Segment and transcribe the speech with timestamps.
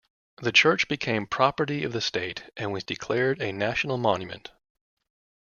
[0.41, 4.49] The church became property of the state and was declared a national monument.